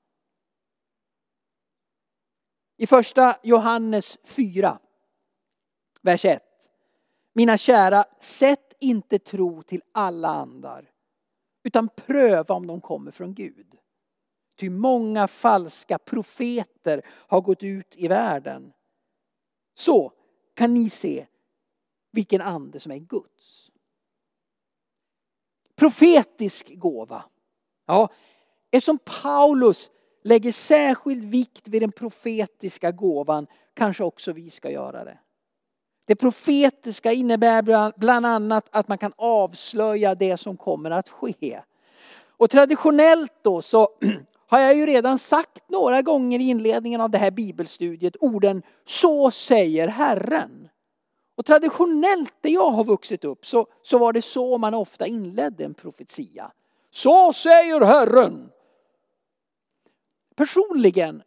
[2.80, 4.78] I första Johannes 4,
[6.00, 6.42] vers 1.
[7.32, 10.90] Mina kära, sätt inte tro till alla andar,
[11.62, 13.78] utan pröva om de kommer från Gud.
[14.56, 18.72] Ty många falska profeter har gått ut i världen.
[19.74, 20.12] Så
[20.54, 21.26] kan ni se
[22.10, 23.70] vilken ande som är Guds.
[25.76, 27.24] Profetisk gåva.
[27.86, 28.08] Ja,
[28.70, 29.90] eftersom Paulus
[30.28, 35.18] lägger särskild vikt vid den profetiska gåvan kanske också vi ska göra det.
[36.06, 41.60] Det profetiska innebär bland annat att man kan avslöja det som kommer att ske.
[42.36, 43.88] Och traditionellt då så
[44.46, 49.30] har jag ju redan sagt några gånger i inledningen av det här bibelstudiet orden Så
[49.30, 50.68] säger Herren.
[51.36, 55.64] Och traditionellt där jag har vuxit upp så, så var det så man ofta inledde
[55.64, 56.52] en profetia.
[56.90, 58.50] Så säger Herren.
[60.38, 61.22] Personligen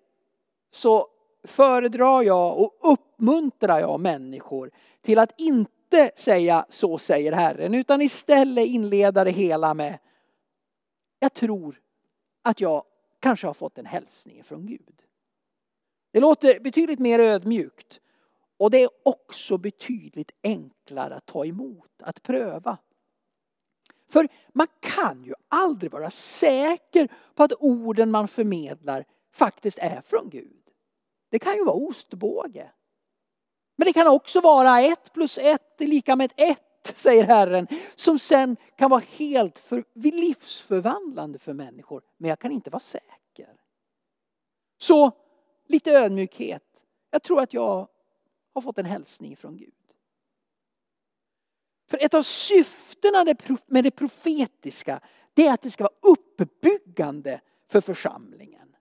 [0.69, 1.07] så
[1.43, 4.71] föredrar jag och uppmuntrar jag människor
[5.01, 9.99] till att inte säga så säger Herren utan istället inleda det hela med
[11.19, 11.81] jag tror
[12.41, 12.83] att jag
[13.19, 15.01] kanske har fått en hälsning från Gud.
[16.11, 17.99] Det låter betydligt mer ödmjukt
[18.57, 22.77] och det är också betydligt enklare att ta emot, att pröva.
[24.11, 30.29] För man kan ju aldrig vara säker på att orden man förmedlar faktiskt är från
[30.29, 30.61] Gud.
[31.29, 32.71] Det kan ju vara ostbåge.
[33.75, 37.67] Men det kan också vara ett plus ett är lika med ett, säger Herren.
[37.95, 42.03] Som sen kan vara helt för, livsförvandlande för människor.
[42.17, 43.61] Men jag kan inte vara säker.
[44.77, 45.11] Så
[45.67, 46.63] lite ödmjukhet.
[47.11, 47.87] Jag tror att jag
[48.53, 49.73] har fått en hälsning från Gud.
[51.89, 52.90] För ett av syftena
[53.67, 55.01] med det profetiska
[55.33, 57.41] det är att det ska vara uppbyggande
[57.71, 58.75] för församlingen.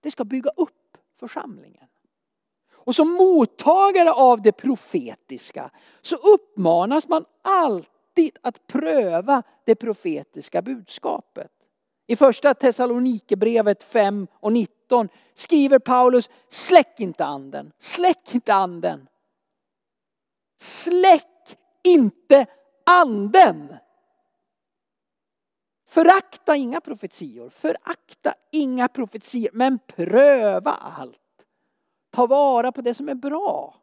[0.00, 1.88] Det ska bygga upp församlingen.
[2.72, 5.70] Och som mottagare av det profetiska
[6.02, 11.50] så uppmanas man alltid att pröva det profetiska budskapet.
[12.06, 19.08] I första Thessalonikerbrevet 5 och 19 skriver Paulus, släck inte anden, släck inte anden.
[20.58, 22.46] Släck inte
[22.86, 23.76] anden.
[25.84, 31.46] Förakta inga profetior, förakta inga profetior, men pröva allt.
[32.10, 33.82] Ta vara på det som är bra.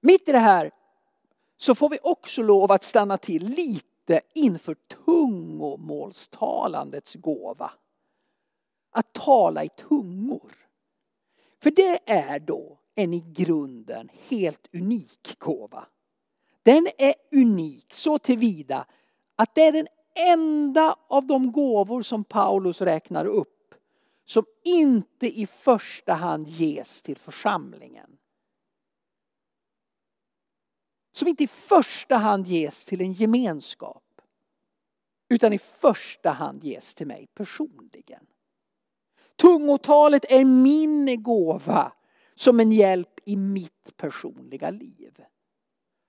[0.00, 0.70] Mitt i det här
[1.56, 7.72] så får vi också lov att stanna till lite inför tungomålstalandets gåva.
[8.90, 10.52] Att tala i tungor.
[11.58, 15.86] För det är då en i grunden helt unik gåva.
[16.62, 18.86] Den är unik så tillvida
[19.36, 23.74] att det är den enda av de gåvor som Paulus räknar upp
[24.24, 28.18] som inte i första hand ges till församlingen.
[31.12, 34.20] Som inte i första hand ges till en gemenskap.
[35.28, 38.26] Utan i första hand ges till mig personligen.
[39.36, 41.92] Tungotalet är min gåva
[42.38, 45.24] som en hjälp i mitt personliga liv.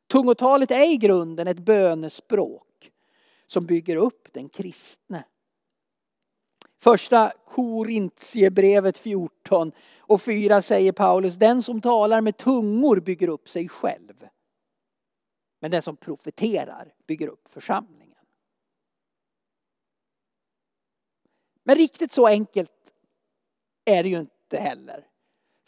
[0.07, 2.91] Tungotalet är i grunden ett bönespråk
[3.47, 5.23] som bygger upp den kristne.
[6.77, 13.69] Första Korintierbrevet 14 och 4 säger Paulus, den som talar med tungor bygger upp sig
[13.69, 14.27] själv.
[15.59, 18.25] Men den som profeterar bygger upp församlingen.
[21.63, 22.93] Men riktigt så enkelt
[23.85, 25.08] är det ju inte heller.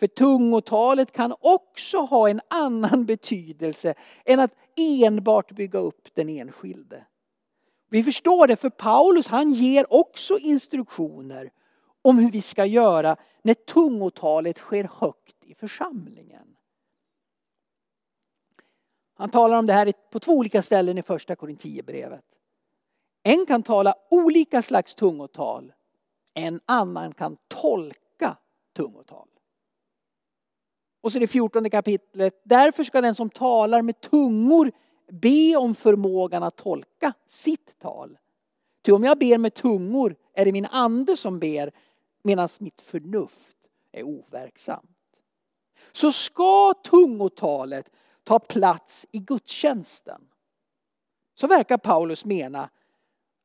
[0.01, 3.93] För tungotalet kan också ha en annan betydelse
[4.25, 7.05] än att enbart bygga upp den enskilde.
[7.89, 11.51] Vi förstår det för Paulus han ger också instruktioner
[12.01, 16.57] om hur vi ska göra när tungotalet sker högt i församlingen.
[19.13, 22.25] Han talar om det här på två olika ställen i första Korinthierbrevet.
[23.23, 25.73] En kan tala olika slags tungotal.
[26.33, 28.37] En annan kan tolka
[28.73, 29.27] tungotal.
[31.01, 32.41] Och så det fjortonde kapitlet.
[32.43, 34.71] Därför ska den som talar med tungor
[35.11, 38.17] be om förmågan att tolka sitt tal.
[38.81, 41.71] Ty om jag ber med tungor är det min ande som ber
[42.23, 43.57] medan mitt förnuft
[43.91, 44.87] är overksamt.
[45.91, 47.89] Så ska tungotalet
[48.23, 50.21] ta plats i gudstjänsten
[51.35, 52.69] så verkar Paulus mena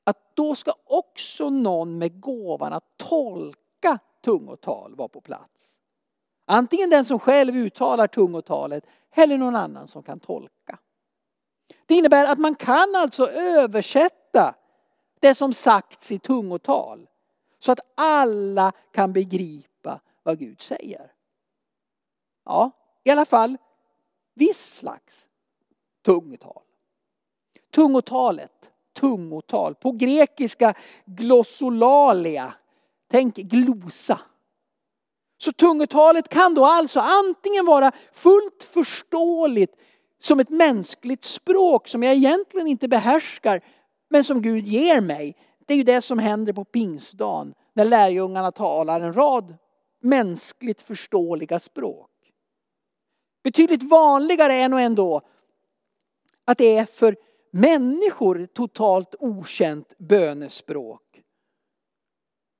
[0.04, 5.75] att då ska också någon med gåvan att tolka tungotal vara på plats.
[6.46, 10.78] Antingen den som själv uttalar tungotalet eller någon annan som kan tolka.
[11.86, 14.54] Det innebär att man kan alltså översätta
[15.20, 17.08] det som sagts i tungotal
[17.58, 21.12] så att alla kan begripa vad Gud säger.
[22.44, 22.70] Ja,
[23.04, 23.56] i alla fall
[24.34, 25.26] viss slags
[26.04, 26.62] tungotal.
[27.70, 30.74] Tungotalet, tungotal, på grekiska
[31.04, 32.54] glossolalia,
[33.08, 34.20] tänk glosa
[35.38, 39.76] så tungotalet kan då alltså antingen vara fullt förståeligt
[40.20, 43.60] som ett mänskligt språk som jag egentligen inte behärskar
[44.08, 45.36] men som Gud ger mig.
[45.66, 49.54] Det är ju det som händer på pingstdagen när lärjungarna talar en rad
[50.02, 52.10] mänskligt förståeliga språk.
[53.42, 55.20] Betydligt vanligare är nog ändå
[56.44, 57.16] att det är för
[57.50, 61.22] människor totalt okänt bönespråk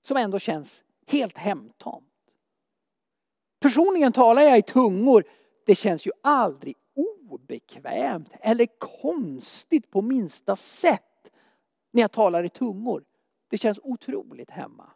[0.04, 2.05] som ändå känns helt hemtamt.
[3.60, 5.24] Personligen talar jag i tungor.
[5.66, 11.02] Det känns ju aldrig obekvämt eller konstigt på minsta sätt
[11.92, 13.04] när jag talar i tungor.
[13.50, 14.90] Det känns otroligt hemma.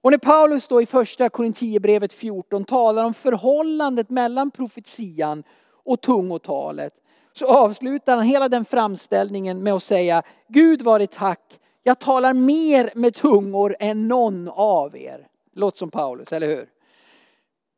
[0.00, 5.44] Och när Paulus då i första Korintierbrevet 14 talar om förhållandet mellan profetian
[5.84, 6.94] och tungotalet
[7.32, 12.34] så avslutar han hela den framställningen med att säga Gud var det tack, jag talar
[12.34, 15.28] mer med tungor än någon av er.
[15.56, 16.72] Låt som Paulus, eller hur?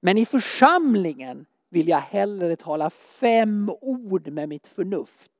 [0.00, 5.32] Men i församlingen vill jag hellre tala fem ord med mitt förnuft.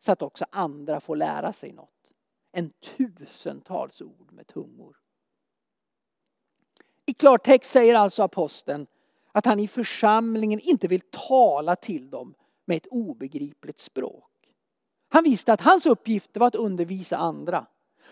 [0.00, 2.12] Så att också andra får lära sig något.
[2.52, 4.96] Än tusentals ord med tungor.
[7.06, 8.86] I klartext säger alltså aposteln
[9.32, 14.30] att han i församlingen inte vill tala till dem med ett obegripligt språk.
[15.08, 17.66] Han visste att hans uppgift var att undervisa andra.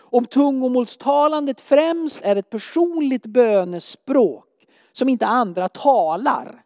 [0.09, 6.63] Om tungomålstalandet främst är ett personligt bönespråk som inte andra talar,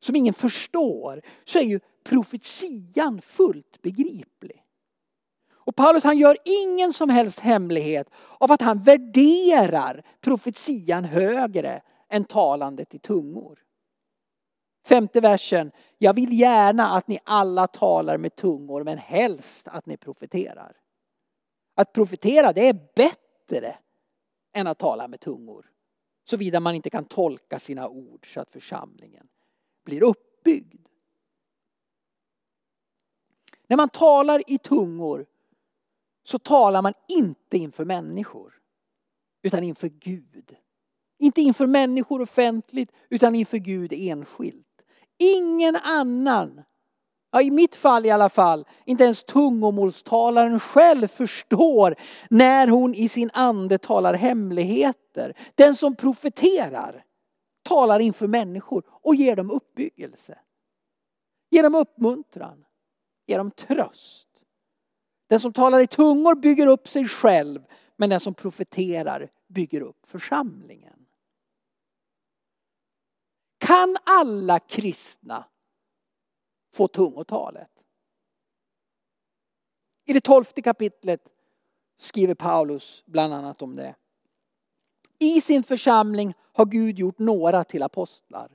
[0.00, 4.64] som ingen förstår, så är ju profetian fullt begriplig.
[5.64, 12.24] Och Paulus han gör ingen som helst hemlighet av att han värderar profetian högre än
[12.24, 13.58] talandet i tungor.
[14.86, 15.72] Femte versen.
[15.98, 20.81] Jag vill gärna att ni alla talar med tungor men helst att ni profeterar.
[21.74, 23.78] Att profetera det är bättre
[24.52, 25.70] än att tala med tungor.
[26.24, 29.28] Såvida man inte kan tolka sina ord så att församlingen
[29.84, 30.86] blir uppbyggd.
[33.66, 35.26] När man talar i tungor
[36.24, 38.60] så talar man inte inför människor
[39.42, 40.56] utan inför Gud.
[41.18, 44.66] Inte inför människor offentligt utan inför Gud enskilt.
[45.18, 46.62] ingen annan,
[47.32, 51.94] ja, i mitt fall i alla fall, inte ens tungomålstalaren själv förstår
[52.30, 55.36] när hon i sin ande talar hemligheter.
[55.54, 57.04] Den som profeterar
[57.62, 60.38] talar inför människor och ger dem uppbyggelse.
[61.50, 62.64] Ger dem uppmuntran,
[63.26, 64.28] ger dem tröst.
[65.28, 67.64] Den som talar i tungor bygger upp sig själv,
[67.96, 71.06] men den som profeterar bygger upp församlingen.
[73.58, 75.44] Kan alla kristna
[76.72, 77.68] få tungotalet?
[80.04, 81.20] I det tolfte kapitlet
[81.98, 83.94] skriver Paulus bland annat om det.
[85.18, 88.48] I sin församling har Gud gjort några till apostlar,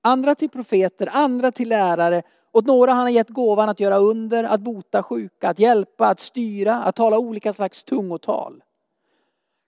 [0.00, 4.44] andra till profeter, andra till lärare åt några han har gett gåvan att göra under,
[4.44, 8.62] att bota sjuka, att hjälpa, att styra, att tala olika slags tungotal.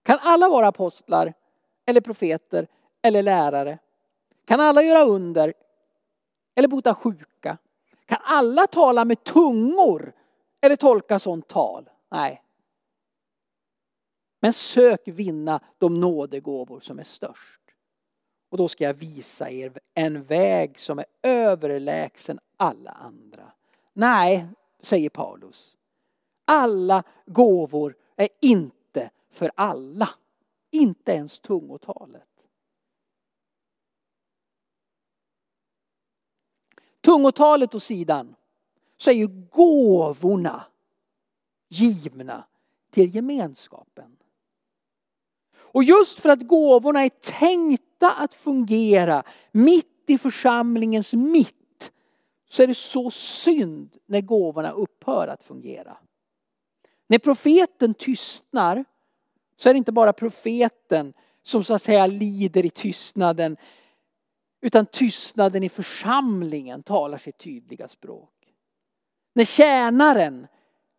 [0.03, 1.35] Kan alla vara apostlar
[1.87, 2.67] eller profeter
[3.03, 3.79] eller lärare?
[4.45, 5.55] Kan alla göra under
[6.55, 7.59] eller bota sjuka?
[8.07, 10.13] Kan alla tala med tungor
[10.61, 11.91] eller tolka sånt tal?
[12.11, 12.43] Nej.
[14.41, 17.61] Men sök vinna de nådegåvor som är störst.
[18.49, 23.53] Och då ska jag visa er en väg som är överlägsen alla andra.
[23.93, 24.47] Nej,
[24.83, 25.77] säger Paulus.
[26.45, 30.09] Alla gåvor är inte för alla.
[30.71, 32.36] Inte ens tungotalet.
[37.07, 38.35] Tungotalet åt sidan
[38.97, 40.65] så är ju gåvorna
[41.69, 42.45] givna
[42.91, 44.17] till gemenskapen.
[45.57, 51.93] Och just för att gåvorna är tänkta att fungera mitt i församlingens mitt
[52.49, 55.97] så är det så synd när gåvorna upphör att fungera.
[57.07, 58.85] När profeten tystnar
[59.57, 63.57] så är det inte bara profeten som så att säga lider i tystnaden
[64.67, 68.33] utan tystnaden i församlingen talar sitt tydliga språk.
[69.35, 70.47] När tjänaren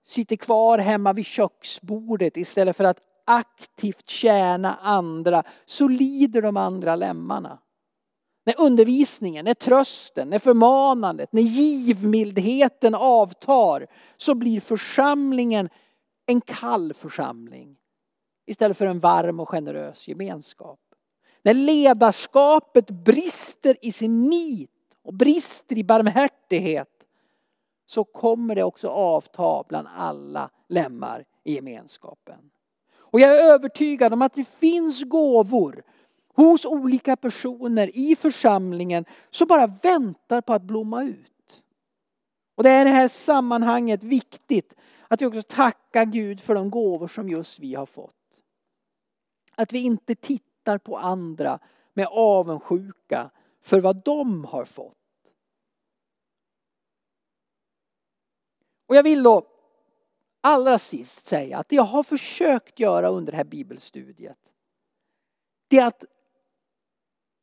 [0.06, 6.96] sitter kvar hemma vid köksbordet istället för att aktivt tjäna andra så lider de andra
[6.96, 7.60] lemmarna.
[8.46, 13.88] När undervisningen, när trösten, när förmanandet, när givmildheten avtar
[14.18, 15.70] så blir församlingen
[16.26, 17.78] en kall församling
[18.46, 20.80] istället för en varm och generös gemenskap.
[21.48, 24.70] När ledarskapet brister i sin nit
[25.04, 26.90] och brister i barmhärtighet
[27.86, 32.40] så kommer det också avta bland alla lemmar i gemenskapen.
[32.96, 35.84] Och jag är övertygad om att det finns gåvor
[36.36, 41.64] hos olika personer i församlingen som bara väntar på att blomma ut.
[42.56, 44.76] Och det är i det här sammanhanget viktigt
[45.08, 48.14] att vi också tackar Gud för de gåvor som just vi har fått.
[49.56, 50.47] Att vi inte tittar
[50.78, 51.60] på andra
[51.94, 53.30] med avundsjuka
[53.62, 54.98] för vad de har fått.
[58.88, 59.48] Och jag vill då
[60.42, 64.38] allra sist säga att det jag har försökt göra under det här bibelstudiet
[65.68, 66.04] det är att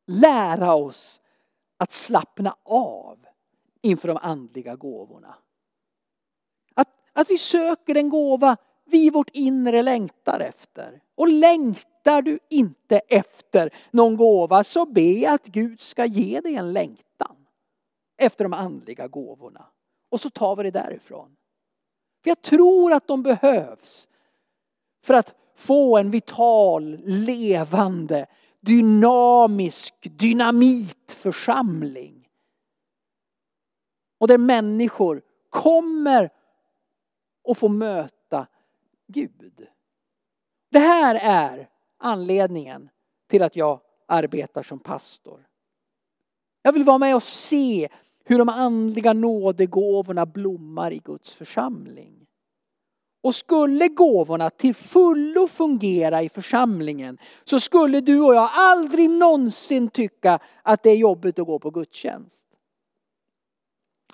[0.07, 1.21] lära oss
[1.77, 3.25] att slappna av
[3.81, 5.35] inför de andliga gåvorna.
[6.75, 11.01] Att, att vi söker en gåva vi i vårt inre längtar efter.
[11.15, 16.73] Och längtar du inte efter någon gåva så be att Gud ska ge dig en
[16.73, 17.45] längtan
[18.17, 19.65] efter de andliga gåvorna.
[20.09, 21.35] Och så tar vi det därifrån.
[22.23, 24.07] För jag tror att de behövs
[25.03, 28.25] för att få en vital, levande,
[28.59, 32.29] dynamisk dynamitförsamling.
[34.17, 36.29] Och där människor kommer
[37.49, 38.47] att få möta
[39.07, 39.67] Gud.
[40.71, 42.89] Det här är anledningen
[43.29, 45.47] till att jag arbetar som pastor.
[46.61, 47.89] Jag vill vara med och se
[48.23, 52.25] hur de andliga nådegåvorna blommar i Guds församling.
[53.23, 59.89] Och skulle gåvorna till fullo fungera i församlingen så skulle du och jag aldrig någonsin
[59.89, 62.44] tycka att det är jobbigt att gå på gudstjänst.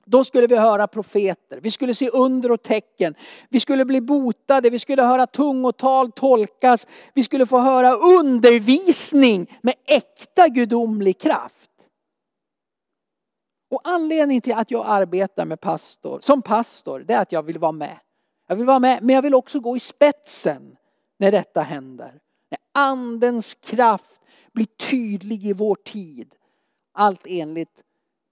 [0.06, 3.16] Då skulle vi höra profeter, vi skulle se under och tecken,
[3.50, 9.74] vi skulle bli botade, vi skulle höra tungotal tolkas, vi skulle få höra undervisning med
[9.86, 11.72] äkta gudomlig kraft.
[13.70, 17.60] Och anledningen till att jag arbetar med pastor, som pastor, det är att jag vill
[17.60, 17.98] vara med.
[18.48, 20.78] Jag vill vara med, men jag vill också gå i spetsen
[21.20, 22.20] när detta händer.
[22.50, 24.22] När andens kraft
[24.54, 26.34] blir tydlig i vår tid.
[26.94, 27.84] Allt enligt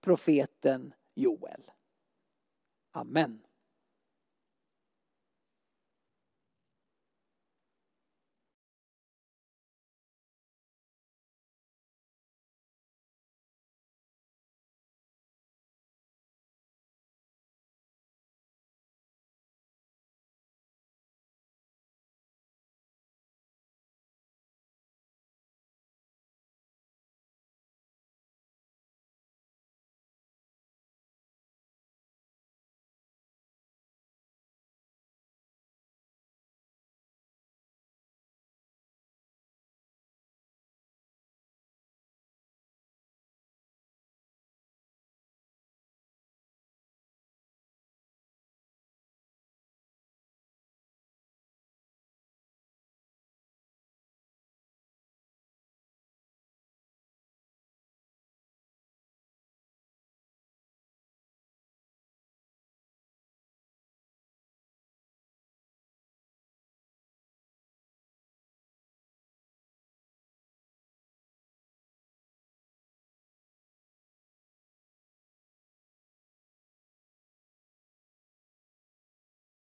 [0.03, 1.63] profeten Joel.
[2.95, 3.39] Amen.